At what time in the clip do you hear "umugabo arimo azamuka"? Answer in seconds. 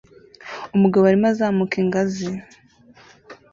0.75-1.75